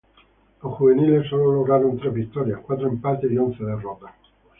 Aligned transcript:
Los 0.63 0.73
juveniles 0.79 1.29
sólo 1.29 1.53
lograron 1.53 1.99
tres 1.99 2.11
victorias, 2.11 2.59
cuatro 2.65 2.87
empates 2.87 3.31
y 3.31 3.37
once 3.37 3.63
derrotas. 3.63 4.09